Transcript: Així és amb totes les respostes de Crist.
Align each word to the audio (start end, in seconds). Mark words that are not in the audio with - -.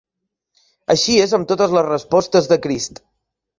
Així 0.93 1.17
és 1.27 1.35
amb 1.39 1.47
totes 1.53 1.77
les 1.77 1.87
respostes 1.91 2.51
de 2.55 2.61
Crist. 2.67 3.01